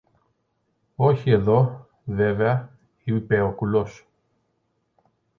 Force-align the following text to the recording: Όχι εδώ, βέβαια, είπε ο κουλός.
Όχι 0.95 1.29
εδώ, 1.29 1.87
βέβαια, 2.03 2.77
είπε 3.03 3.41
ο 3.41 3.51
κουλός. 3.51 4.07